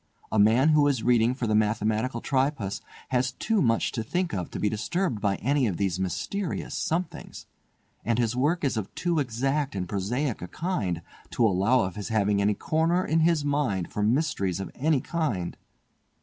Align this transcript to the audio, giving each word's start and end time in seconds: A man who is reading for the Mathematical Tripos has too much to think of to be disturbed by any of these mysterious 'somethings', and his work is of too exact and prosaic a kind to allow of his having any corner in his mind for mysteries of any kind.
A 0.31 0.39
man 0.39 0.69
who 0.69 0.87
is 0.87 1.03
reading 1.03 1.35
for 1.35 1.45
the 1.45 1.53
Mathematical 1.53 2.21
Tripos 2.21 2.81
has 3.09 3.33
too 3.33 3.61
much 3.61 3.91
to 3.91 4.01
think 4.01 4.33
of 4.33 4.49
to 4.49 4.57
be 4.59 4.67
disturbed 4.67 5.21
by 5.21 5.35
any 5.35 5.67
of 5.67 5.77
these 5.77 5.99
mysterious 5.99 6.73
'somethings', 6.73 7.45
and 8.03 8.17
his 8.17 8.35
work 8.35 8.63
is 8.63 8.77
of 8.77 8.91
too 8.95 9.19
exact 9.19 9.75
and 9.75 9.87
prosaic 9.87 10.41
a 10.41 10.47
kind 10.47 11.03
to 11.29 11.45
allow 11.45 11.81
of 11.81 11.97
his 11.97 12.07
having 12.09 12.41
any 12.41 12.55
corner 12.55 13.05
in 13.05 13.19
his 13.19 13.45
mind 13.45 13.91
for 13.93 14.01
mysteries 14.01 14.59
of 14.59 14.71
any 14.73 15.01
kind. 15.01 15.55